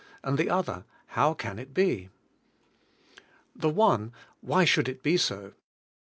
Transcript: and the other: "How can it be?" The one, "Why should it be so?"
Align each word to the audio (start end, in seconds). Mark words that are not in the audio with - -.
and 0.23 0.35
the 0.39 0.49
other: 0.49 0.83
"How 1.09 1.35
can 1.35 1.59
it 1.59 1.75
be?" 1.75 2.09
The 3.55 3.69
one, 3.69 4.13
"Why 4.39 4.65
should 4.65 4.89
it 4.89 5.03
be 5.03 5.15
so?" 5.15 5.53